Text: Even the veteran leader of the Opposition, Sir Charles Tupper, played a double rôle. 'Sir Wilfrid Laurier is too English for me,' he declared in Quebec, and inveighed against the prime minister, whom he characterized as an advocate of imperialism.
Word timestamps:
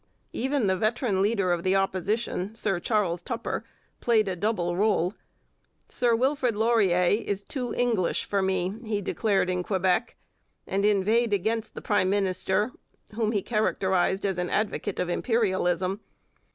Even 0.33 0.65
the 0.65 0.75
veteran 0.75 1.21
leader 1.21 1.51
of 1.51 1.61
the 1.61 1.75
Opposition, 1.75 2.55
Sir 2.55 2.79
Charles 2.79 3.21
Tupper, 3.21 3.63
played 3.99 4.27
a 4.27 4.35
double 4.35 4.73
rôle. 4.73 5.13
'Sir 5.89 6.15
Wilfrid 6.15 6.55
Laurier 6.55 7.21
is 7.23 7.43
too 7.43 7.71
English 7.75 8.25
for 8.25 8.41
me,' 8.41 8.73
he 8.83 8.99
declared 8.99 9.47
in 9.47 9.61
Quebec, 9.61 10.15
and 10.65 10.83
inveighed 10.85 11.33
against 11.33 11.75
the 11.75 11.83
prime 11.83 12.09
minister, 12.09 12.71
whom 13.13 13.31
he 13.31 13.43
characterized 13.43 14.25
as 14.25 14.39
an 14.39 14.49
advocate 14.49 14.97
of 14.99 15.07
imperialism. 15.07 16.01